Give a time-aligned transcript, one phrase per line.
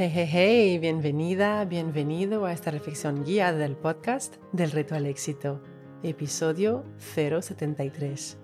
[0.00, 5.60] Hey, hey, hey, bienvenida, bienvenido a esta reflexión guiada del podcast del Reto al Éxito,
[6.02, 8.38] episodio 073.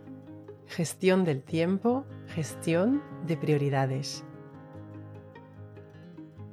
[0.66, 4.23] Gestión del tiempo, gestión de prioridades.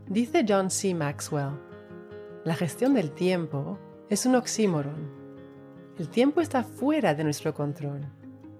[0.07, 0.93] Dice John C.
[0.95, 1.59] Maxwell,
[2.45, 3.77] la gestión del tiempo
[4.09, 5.11] es un oxímoron.
[5.99, 8.07] El tiempo está fuera de nuestro control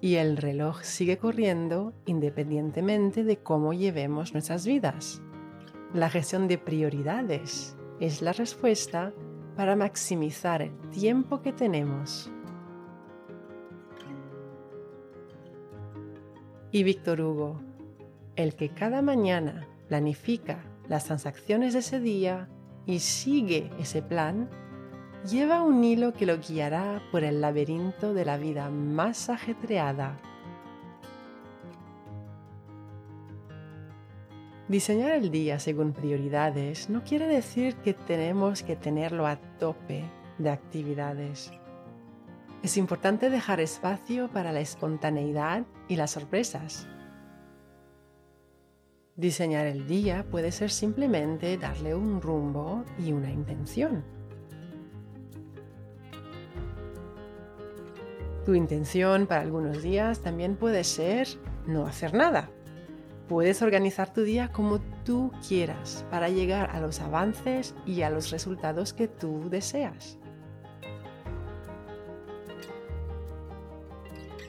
[0.02, 5.23] y el reloj sigue corriendo independientemente de cómo llevemos nuestras vidas.
[5.94, 9.14] La gestión de prioridades es la respuesta
[9.56, 12.32] para maximizar el tiempo que tenemos.
[16.72, 17.62] Y Víctor Hugo,
[18.36, 22.50] el que cada mañana planifica las transacciones de ese día
[22.88, 24.50] y sigue ese plan,
[25.30, 30.20] lleva un hilo que lo guiará por el laberinto de la vida más ajetreada
[34.74, 40.04] Diseñar el día según prioridades no quiere decir que tenemos que tenerlo a tope
[40.40, 41.52] de actividades.
[42.64, 46.88] Es importante dejar espacio para la espontaneidad y las sorpresas.
[49.16, 54.04] Diseñar el día puede ser simplemente darle un rumbo y una intención.
[58.44, 61.28] Tu intención para algunos días también puede ser
[61.68, 62.50] no hacer nada
[63.28, 68.32] Puedes organizar tu día como tú quieras para llegar a los avances y a los
[68.32, 70.18] resultados que tú deseas.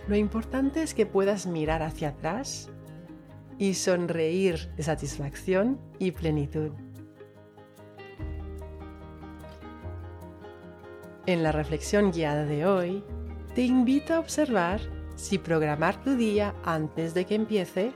[0.08, 2.69] Lo importante es que puedas mirar hacia atrás
[3.58, 6.72] y sonreír de satisfacción y plenitud.
[11.27, 13.02] En la reflexión guiada de hoy,
[13.55, 14.80] te invito a observar
[15.17, 17.92] si programar tu día antes de que empiece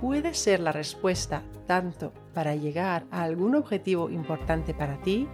[0.00, 5.28] puede ser la respuesta tanto para llegar a algún objetivo importante para ti,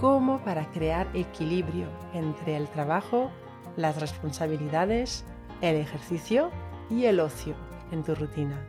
[0.00, 3.30] como para crear equilibrio entre el trabajo,
[3.76, 5.24] las responsabilidades,
[5.60, 6.50] el ejercicio
[6.88, 7.54] y el ocio
[7.90, 8.64] en tu rutina.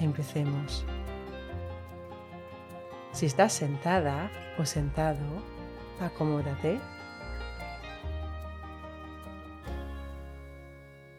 [0.00, 0.84] Empecemos.
[3.12, 5.20] Si estás sentada o sentado,
[6.00, 6.80] acomódate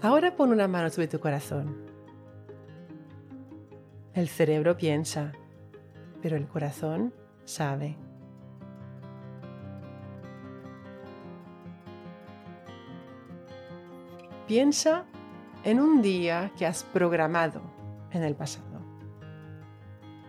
[0.00, 1.76] Ahora pon una mano sobre tu corazón.
[4.14, 5.32] El cerebro piensa,
[6.22, 7.12] pero el corazón
[7.44, 7.96] sabe.
[14.46, 15.04] Piensa
[15.64, 17.60] en un día que has programado
[18.12, 18.80] en el pasado.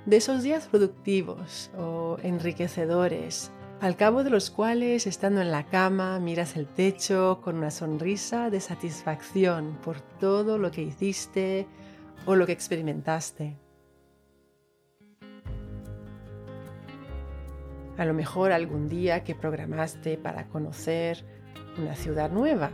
[0.07, 3.51] De esos días productivos o enriquecedores
[3.81, 8.50] al cabo de los cuales, estando en la cama, miras el techo con una sonrisa
[8.50, 11.66] de satisfacción por todo lo que hiciste
[12.25, 13.56] o lo que experimentaste.
[17.97, 21.23] A lo mejor algún día que programaste para conocer
[21.78, 22.72] una ciudad nueva.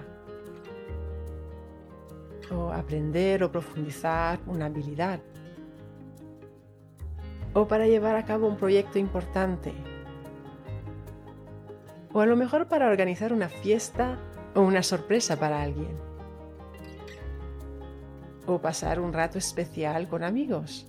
[2.52, 5.20] O aprender o profundizar una habilidad.
[7.54, 9.74] O para llevar a cabo un proyecto importante
[12.16, 14.18] o a lo mejor para organizar una fiesta
[14.56, 16.00] o una sorpresa para alguien.
[18.48, 20.88] O pasar un rato especial con amigos.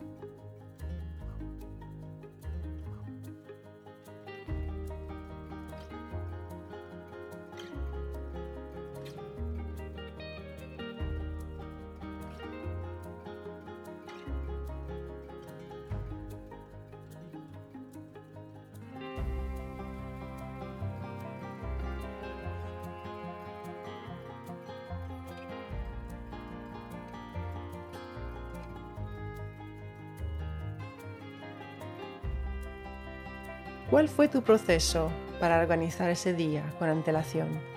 [33.90, 37.75] ¿Cuál fue tu proceso para organizar ese día con antelación?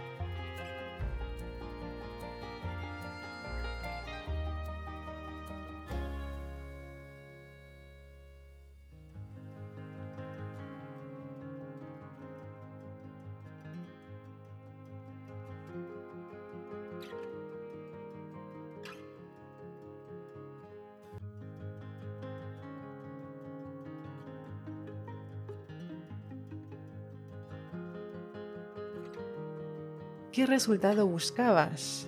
[30.31, 32.07] ¿Qué resultado buscabas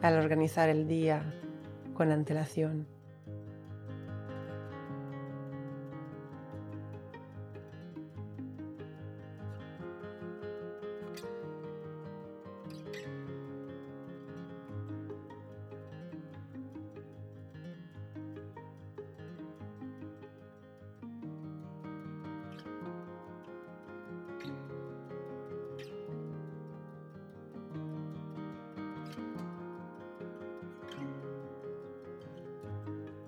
[0.00, 1.34] al organizar el día
[1.94, 2.86] con antelación?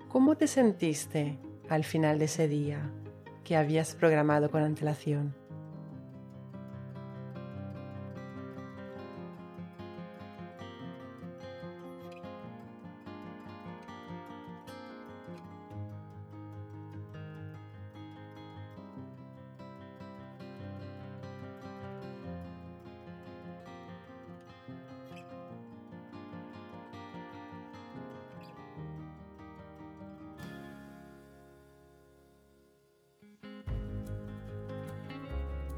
[0.09, 1.37] ¿Cómo te sentiste
[1.69, 2.91] al final de ese día
[3.43, 5.35] que habías programado con antelación?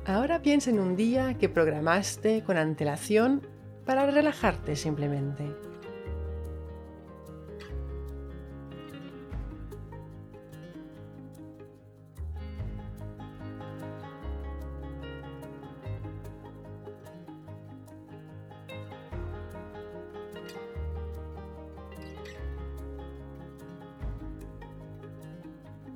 [0.05, 3.45] Ahora piensa en un día que programaste con antelación
[3.85, 5.45] para relajarte simplemente.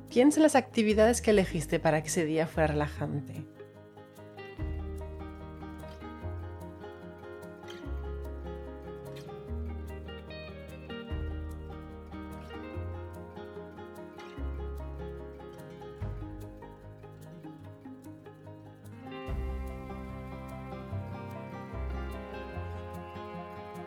[0.09, 3.43] Piensa en las actividades que elegiste para que ese día fuera relajante.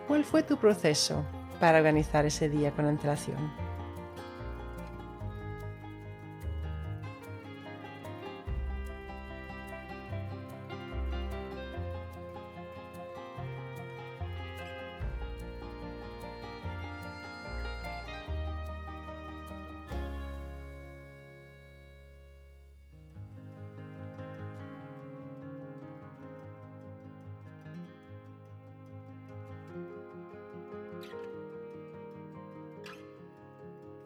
[0.08, 1.22] ¿Cuál fue tu proceso
[1.60, 3.67] para organizar ese día con antelación?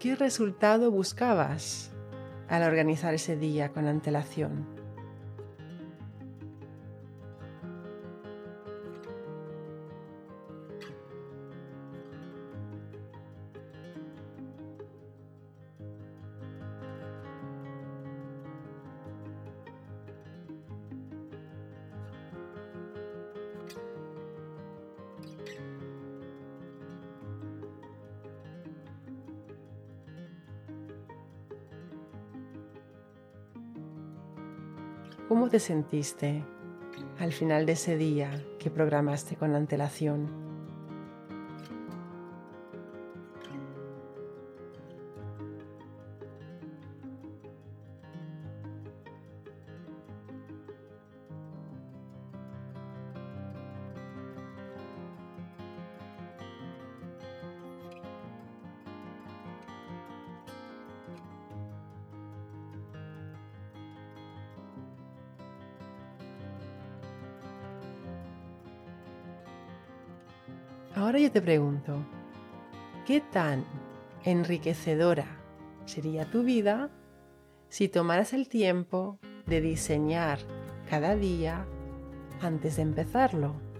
[0.03, 1.93] ¿Qué resultado buscabas
[2.49, 4.67] al organizar ese día con antelación?
[35.29, 36.45] ¿Cómo te sentiste
[37.19, 40.52] al final de ese día que programaste con antelación?
[71.03, 71.97] Ahora yo te pregunto,
[73.05, 73.65] ¿qué tan
[74.23, 75.27] enriquecedora
[75.85, 76.91] sería tu vida
[77.69, 80.39] si tomaras el tiempo de diseñar
[80.89, 81.67] cada día
[82.41, 83.72] antes de empezarlo?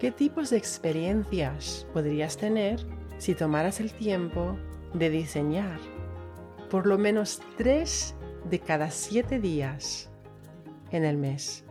[0.00, 2.80] ¿Qué tipos de experiencias podrías tener
[3.18, 4.56] si tomaras el tiempo
[4.94, 5.78] de diseñar
[6.70, 8.14] por lo menos tres
[8.48, 10.08] de cada siete días
[10.90, 11.66] en el mes?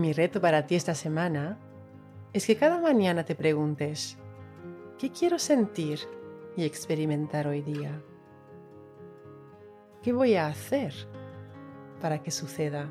[0.00, 1.58] Mi reto para ti esta semana
[2.32, 4.16] es que cada mañana te preguntes,
[4.98, 6.00] ¿qué quiero sentir
[6.56, 8.00] y experimentar hoy día?
[10.02, 10.94] ¿Qué voy a hacer
[12.00, 12.90] para que suceda?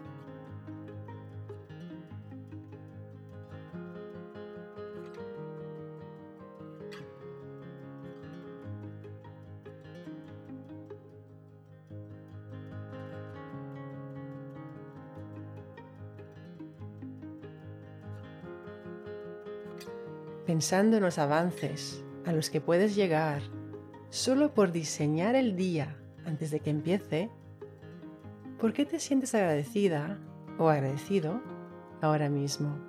[20.49, 23.43] Pensando en los avances a los que puedes llegar
[24.09, 27.29] solo por diseñar el día antes de que empiece,
[28.57, 30.19] ¿por qué te sientes agradecida
[30.57, 31.39] o agradecido
[32.01, 32.88] ahora mismo?